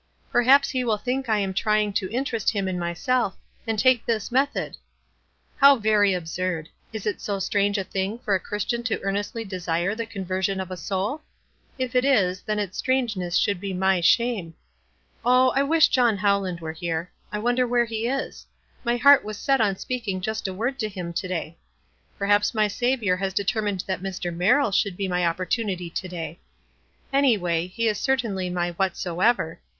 Perhaps 0.31 0.71
he 0.71 0.83
will 0.83 0.97
think 0.97 1.29
I 1.29 1.37
am 1.37 1.53
trying 1.53 1.93
to 1.93 2.09
interest 2.11 2.49
him 2.49 2.67
in 2.67 2.79
myself, 2.79 3.37
and 3.67 3.77
take 3.77 4.03
this 4.03 4.31
method. 4.31 4.75
How 5.57 5.75
very 5.75 6.11
absurd! 6.15 6.69
Is 6.91 7.05
it 7.05 7.21
so 7.21 7.37
strange 7.37 7.77
a 7.77 7.83
thing 7.83 8.17
for 8.17 8.33
a 8.33 8.39
Christian 8.39 8.81
to 8.85 8.99
earnestly 9.03 9.43
desire 9.45 9.93
the 9.93 10.07
conversion 10.07 10.59
of 10.59 10.71
a 10.71 10.75
sonl? 10.75 11.21
If 11.77 11.93
it 11.93 12.03
is, 12.03 12.41
then 12.41 12.57
its 12.57 12.79
strange 12.79 13.15
ness 13.15 13.37
should 13.37 13.59
be 13.59 13.75
my 13.75 14.01
shame. 14.01 14.55
Oh, 15.23 15.51
I 15.51 15.61
wish 15.61 15.87
John 15.89 16.17
Howland 16.17 16.61
were 16.61 16.71
here. 16.73 17.11
I 17.31 17.37
wonder 17.37 17.67
where 17.67 17.85
he 17.85 18.07
»s? 18.07 18.47
My 18.83 18.97
heart 18.97 19.23
was 19.23 19.37
set 19.37 19.61
on 19.61 19.75
speaking 19.77 20.19
just 20.19 20.47
a 20.47 20.51
word 20.53 20.79
tc 20.79 20.93
him 20.93 21.13
to 21.13 21.27
day. 21.27 21.57
Perhaps 22.17 22.55
my 22.55 22.67
Saviour 22.67 23.17
has 23.17 23.35
deter 23.35 23.61
mined 23.61 23.83
that 23.85 24.01
Mr. 24.01 24.35
Merrill 24.35 24.71
should 24.71 24.97
be 24.97 25.07
my 25.07 25.27
opportunity 25.27 25.91
to 25.91 26.07
day. 26.07 26.39
Anyway, 27.13 27.67
he 27.67 27.87
is 27.87 27.99
certainly 27.99 28.49
my 28.49 28.71
'Whatso 28.71 29.19
ever.' 29.19 29.59